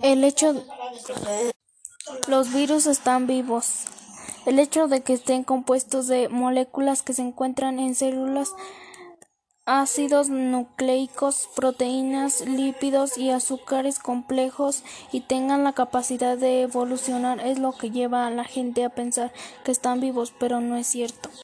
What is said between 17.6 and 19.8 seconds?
que lleva a la gente a pensar que